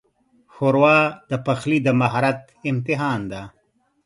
[0.53, 0.97] ښوروا
[1.29, 2.39] د پخلي د مهارت
[2.71, 3.41] امتحان ده.